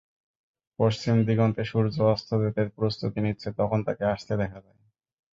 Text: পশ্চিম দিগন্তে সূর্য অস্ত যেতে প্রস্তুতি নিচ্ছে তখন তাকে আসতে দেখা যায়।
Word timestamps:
পশ্চিম 0.79 1.15
দিগন্তে 1.27 1.63
সূর্য 1.63 1.95
অস্ত 2.07 2.29
যেতে 2.43 2.61
প্রস্তুতি 2.77 3.19
নিচ্ছে 3.21 3.49
তখন 3.59 3.79
তাকে 3.87 4.03
আসতে 4.13 4.33
দেখা 4.41 4.59
যায়। 4.65 4.79